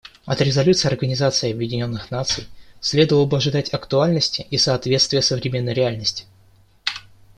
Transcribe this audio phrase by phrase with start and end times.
[0.25, 2.47] От резолюций Организации Объединенных Наций
[2.79, 6.23] следовало бы ожидать актуальности и соответствия современной реальности.